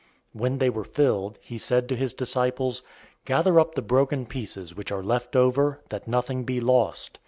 006:012 0.33 0.41
When 0.41 0.57
they 0.57 0.69
were 0.71 0.83
filled, 0.83 1.37
he 1.43 1.57
said 1.59 1.87
to 1.87 1.95
his 1.95 2.11
disciples, 2.15 2.81
"Gather 3.23 3.59
up 3.59 3.75
the 3.75 3.83
broken 3.83 4.25
pieces 4.25 4.75
which 4.75 4.91
are 4.91 5.03
left 5.03 5.35
over, 5.35 5.81
that 5.89 6.07
nothing 6.07 6.43
be 6.43 6.59
lost." 6.59 7.19